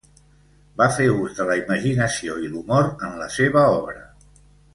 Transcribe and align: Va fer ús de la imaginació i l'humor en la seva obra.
Va 0.81 0.87
fer 0.95 1.05
ús 1.25 1.35
de 1.39 1.45
la 1.49 1.57
imaginació 1.59 2.39
i 2.47 2.49
l'humor 2.55 2.91
en 3.09 3.15
la 3.21 3.29
seva 3.37 3.65
obra. 3.77 4.01